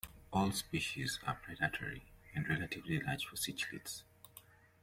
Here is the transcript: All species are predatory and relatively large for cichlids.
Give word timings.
All 0.33 0.51
species 0.51 1.19
are 1.27 1.35
predatory 1.35 2.05
and 2.33 2.49
relatively 2.49 2.99
large 2.99 3.23
for 3.25 3.35
cichlids. 3.35 4.01